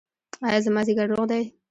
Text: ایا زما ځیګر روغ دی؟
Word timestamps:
ایا 0.47 0.59
زما 0.65 0.81
ځیګر 0.87 1.07
روغ 1.11 1.23
دی؟ 1.31 1.43